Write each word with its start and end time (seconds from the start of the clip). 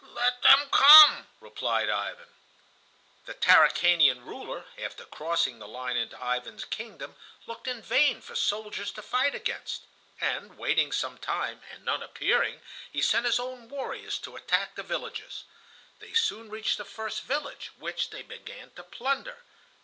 "Let 0.15 0.41
them 0.41 0.67
come," 0.71 1.27
replied 1.39 1.87
Ivan. 1.87 2.29
The 3.27 3.35
Tarakanian 3.35 4.25
ruler, 4.25 4.65
after 4.79 5.05
crossing 5.05 5.59
the 5.59 5.67
line 5.67 5.95
into 5.95 6.17
Ivan's 6.19 6.65
kingdom, 6.65 7.15
looked 7.45 7.67
in 7.67 7.83
vain 7.83 8.19
for 8.19 8.33
soldiers 8.33 8.89
to 8.93 9.03
fight 9.03 9.35
against; 9.35 9.83
and 10.19 10.57
waiting 10.57 10.91
some 10.91 11.19
time 11.19 11.61
and 11.71 11.85
none 11.85 12.01
appearing, 12.01 12.61
he 12.91 12.99
sent 13.03 13.27
his 13.27 13.39
own 13.39 13.69
warriors 13.69 14.17
to 14.21 14.35
attack 14.35 14.73
the 14.73 14.81
villages. 14.81 15.43
They 15.99 16.13
soon 16.15 16.49
reached 16.49 16.79
the 16.79 16.83
first 16.83 17.21
village, 17.21 17.69
which 17.77 18.09
they 18.09 18.23
began 18.23 18.71
to 18.71 18.83
plunder. 18.83 19.43